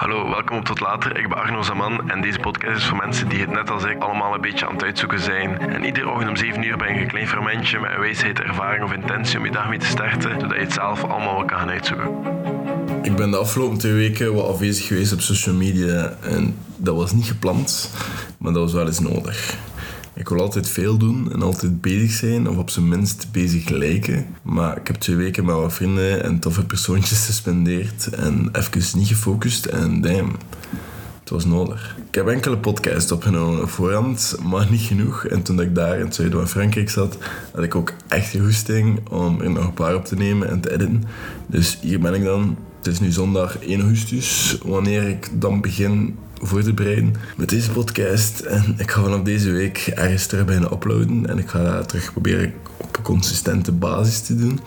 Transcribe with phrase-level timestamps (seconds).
[0.00, 1.18] Hallo, welkom op Tot Later.
[1.18, 4.02] Ik ben Arno Zaman en deze podcast is voor mensen die het net als ik
[4.02, 5.58] allemaal een beetje aan het uitzoeken zijn.
[5.58, 8.84] En iedere ochtend om 7 uur ben je een klein fermentje met een wijsheid, ervaring
[8.84, 11.58] of intentie om je dag mee te starten, zodat je het zelf allemaal wel kan
[11.58, 12.10] gaan uitzoeken.
[13.02, 17.12] Ik ben de afgelopen twee weken wat afwezig geweest op social media en dat was
[17.12, 17.90] niet gepland,
[18.38, 19.54] maar dat was wel eens nodig.
[20.16, 24.26] Ik wil altijd veel doen en altijd bezig zijn, of op zijn minst bezig lijken.
[24.42, 29.08] Maar ik heb twee weken met wat vrienden en toffe persoontjes gespendeerd en even niet
[29.08, 30.32] gefocust en damn,
[31.20, 31.96] het was nodig.
[32.08, 35.26] Ik heb enkele podcasts opgenomen op voorhand, maar niet genoeg.
[35.26, 37.18] En toen ik daar in het zuiden van Frankrijk zat,
[37.52, 40.60] had ik ook echt de goesting om er nog een paar op te nemen en
[40.60, 41.04] te editen.
[41.46, 42.56] Dus hier ben ik dan.
[42.76, 47.70] Het is nu zondag 1 augustus, wanneer ik dan begin voor te bereiden met deze
[47.70, 48.40] podcast.
[48.40, 51.26] En ik ga vanaf deze week ergens terug beginnen uploaden.
[51.26, 54.60] En ik ga dat terug proberen op een consistente basis te doen.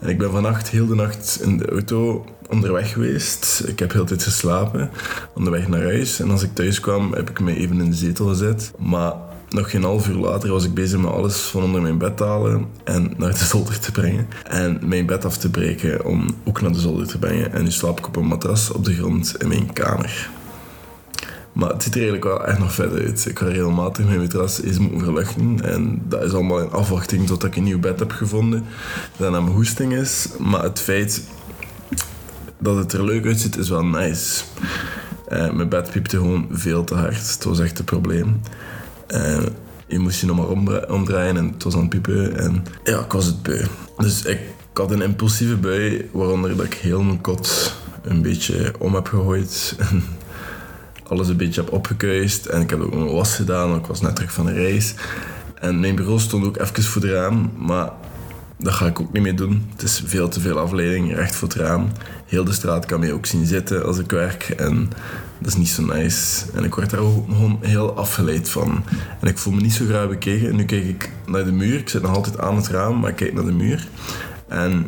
[0.00, 3.62] En ik ben vannacht heel de nacht in de auto onderweg geweest.
[3.66, 4.90] Ik heb heel de tijd geslapen
[5.34, 6.20] onderweg naar huis.
[6.20, 8.72] En als ik thuis kwam, heb ik me even in de zetel gezet.
[8.78, 9.12] Maar
[9.48, 12.24] nog geen half uur later was ik bezig met alles van onder mijn bed te
[12.24, 14.28] halen en naar de zolder te brengen.
[14.44, 17.52] En mijn bed af te breken om ook naar de zolder te brengen.
[17.52, 20.30] En nu slaap ik op een matras op de grond in mijn kamer.
[21.56, 23.26] Maar het ziet er eigenlijk wel echt nog vet uit.
[23.28, 25.60] Ik ga regelmatig mijn matras eens moeten verluchten.
[25.62, 28.64] En dat is allemaal in afwachting tot ik een nieuw bed heb gevonden.
[29.16, 30.28] Dat naar mijn hoesting is.
[30.38, 31.22] Maar het feit
[32.58, 34.44] dat het er leuk uitziet is wel nice.
[35.28, 37.32] Uh, mijn bed piepte gewoon veel te hard.
[37.32, 38.40] Het was echt een probleem.
[39.08, 39.38] Uh,
[39.86, 42.38] je moest je nog maar omdraaien en het was aan het piepen.
[42.38, 43.64] En ja, ik was het beu.
[43.96, 44.40] Dus ik
[44.72, 49.76] had een impulsieve bui, waaronder dat ik heel mijn kot een beetje om heb gegooid.
[51.08, 52.46] alles een beetje heb opgekuist.
[52.46, 54.94] En ik heb ook een was gedaan, ik was net terug van een reis.
[55.60, 57.90] En mijn bureau stond ook even voor het raam, maar
[58.58, 59.66] dat ga ik ook niet meer doen.
[59.72, 61.88] Het is veel te veel afleiding, recht voor het raam.
[62.26, 64.88] Heel de straat kan mij ook zien zitten als ik werk en
[65.38, 66.44] dat is niet zo nice.
[66.54, 68.84] En ik word daar ook gewoon heel afgeleid van.
[69.20, 70.56] En ik voel me niet zo graag bekeken.
[70.56, 73.16] Nu kijk ik naar de muur, ik zit nog altijd aan het raam, maar ik
[73.16, 73.88] kijk naar de muur.
[74.48, 74.86] En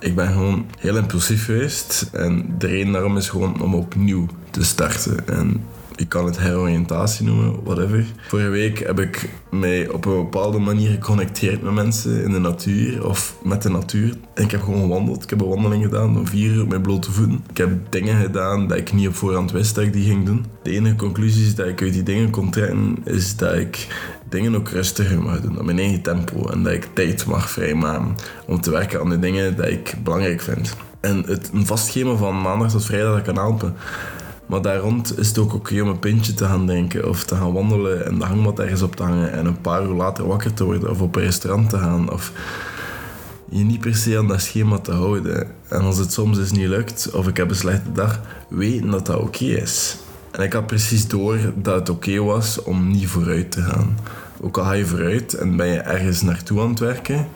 [0.00, 2.08] ik ben gewoon heel impulsief geweest.
[2.12, 4.26] En de reden daarom is gewoon om opnieuw
[4.58, 5.28] te starten.
[5.28, 5.60] En
[5.96, 8.06] je kan het heroriëntatie noemen, whatever.
[8.28, 13.06] Vorige week heb ik mij op een bepaalde manier geconnecteerd met mensen in de natuur
[13.06, 14.14] of met de natuur.
[14.34, 15.22] Ik heb gewoon gewandeld.
[15.22, 17.44] Ik heb een wandeling gedaan van vier uur met blote voeten.
[17.50, 20.44] Ik heb dingen gedaan dat ik niet op voorhand wist dat ik die ging doen.
[20.62, 23.86] De enige conclusie dat ik uit die dingen kon trekken is dat ik
[24.28, 26.48] dingen ook rustiger mag doen, op mijn eigen tempo.
[26.48, 28.14] En dat ik tijd mag vrijmaken
[28.46, 30.76] om te werken aan de dingen die ik belangrijk vind.
[31.00, 33.74] En het, een vast schema van maandag tot vrijdag dat kan helpen.
[34.48, 37.34] Maar daar rond is het ook oké om een pintje te gaan denken of te
[37.34, 40.54] gaan wandelen en de hangmat ergens op te hangen en een paar uur later wakker
[40.54, 42.32] te worden of op een restaurant te gaan of
[43.48, 45.46] je niet per se aan dat schema te houden.
[45.68, 49.06] En als het soms eens niet lukt of ik heb een slechte dag, weten dat
[49.06, 49.96] dat oké is.
[50.30, 53.98] En ik had precies door dat het oké was om niet vooruit te gaan.
[54.40, 57.28] Ook al ga je vooruit en ben je ergens naartoe aan het werken.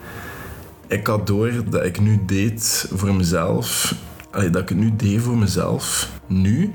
[0.87, 3.95] Ik had door dat ik nu deed voor mezelf.
[4.33, 6.09] Dat ik het nu deed voor mezelf.
[6.27, 6.73] Nu.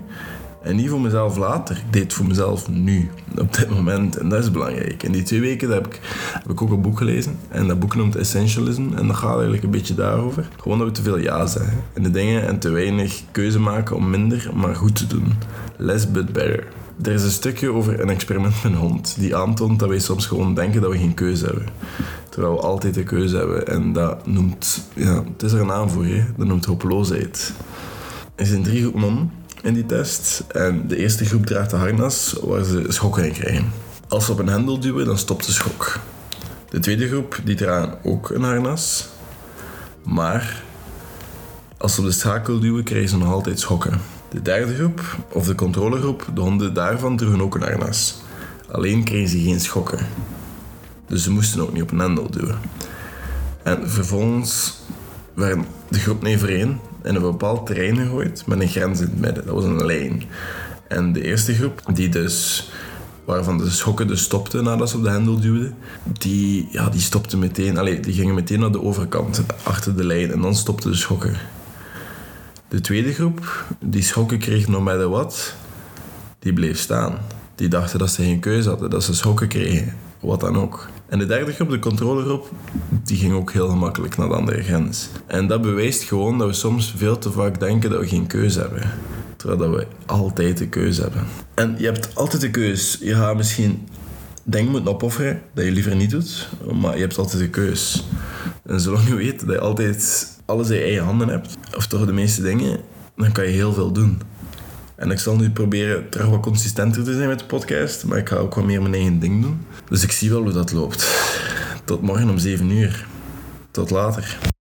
[0.62, 1.76] En niet voor mezelf later.
[1.76, 3.10] Ik deed het voor mezelf nu.
[3.38, 4.16] Op dit moment.
[4.16, 5.02] En dat is belangrijk.
[5.02, 6.00] In die twee weken heb ik,
[6.32, 7.38] heb ik ook een boek gelezen.
[7.48, 8.86] En dat boek noemt Essentialism.
[8.96, 10.48] En dat gaat eigenlijk een beetje daarover.
[10.60, 11.78] Gewoon dat we te veel ja zeggen.
[11.92, 15.32] En de dingen en te weinig keuze maken om minder, maar goed te doen.
[15.76, 16.66] Less but better.
[17.02, 19.14] Er is een stukje over een experiment met een hond.
[19.18, 21.66] Die aantoont dat wij soms gewoon denken dat we geen keuze hebben.
[22.28, 23.66] Terwijl we altijd een keuze hebben.
[23.66, 24.80] En dat noemt...
[24.94, 26.24] Ja, het is er een naam voor, hè.
[26.36, 27.52] Dat noemt hopeloosheid.
[28.34, 29.30] Er zijn drie groepen
[29.62, 30.44] in die test.
[30.48, 33.72] En de eerste groep draagt de harnas waar ze schokken in krijgen.
[34.08, 35.98] Als ze op een hendel duwen, dan stopt de schok.
[36.68, 39.08] De tweede groep die dragen ook een harnas.
[40.04, 40.62] Maar
[41.76, 44.00] als ze op de schakel duwen, krijgen ze nog altijd schokken.
[44.30, 48.22] De derde groep, of de controlegroep, de honden daarvan droegen ook een harnas.
[48.70, 50.06] Alleen kregen ze geen schokken.
[51.06, 52.58] Dus ze moesten ook niet op een hendel duwen.
[53.62, 54.74] En vervolgens
[55.34, 59.46] werden de groep één in een bepaald terrein gegooid met een grens in het midden.
[59.46, 60.22] Dat was een lijn.
[60.88, 62.70] En de eerste groep, die dus,
[63.24, 65.74] waarvan de schokken dus stopten nadat ze op de hendel duwden,
[66.18, 70.32] die, ja, die stopten meteen, allez, die gingen meteen naar de overkant, achter de lijn.
[70.32, 71.36] En dan stopten de schokken.
[72.68, 75.54] De tweede groep, die schokken kreeg no matter wat,
[76.38, 77.18] die bleef staan.
[77.54, 80.88] Die dachten dat ze geen keuze hadden, dat ze schokken kregen, wat dan ook.
[81.08, 82.50] En de derde groep, de controlegroep,
[83.04, 85.08] die ging ook heel gemakkelijk naar de andere grens.
[85.26, 88.60] En dat bewijst gewoon dat we soms veel te vaak denken dat we geen keuze
[88.60, 88.90] hebben.
[89.36, 91.24] Terwijl dat we altijd de keuze hebben.
[91.54, 93.04] En je hebt altijd de keuze.
[93.04, 93.88] Je gaat misschien
[94.44, 96.48] dingen moeten opofferen dat je liever niet doet,
[96.80, 98.04] maar je hebt altijd de keus.
[98.66, 102.06] En zolang je weet dat je altijd alles in je eigen handen hebt, of toch
[102.06, 102.80] de meeste dingen,
[103.16, 104.20] dan kan je heel veel doen.
[104.96, 108.28] En ik zal nu proberen terug wat consistenter te zijn met de podcast, maar ik
[108.28, 109.66] ga ook wat meer mijn eigen ding doen.
[109.88, 111.06] Dus ik zie wel hoe dat loopt.
[111.84, 113.06] Tot morgen om 7 uur.
[113.70, 114.57] Tot later.